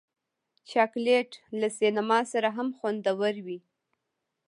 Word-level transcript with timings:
چاکلېټ 0.69 1.29
له 1.59 1.67
سینما 1.79 2.19
سره 2.31 2.49
هم 2.57 2.67
خوندور 2.77 3.35
وي. 3.45 3.59